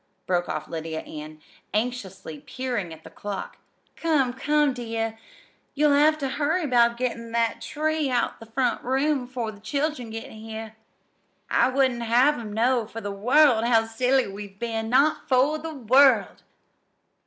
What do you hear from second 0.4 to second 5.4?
off Lydia Ann, anxiously peering at the clock. "Come, come, dear,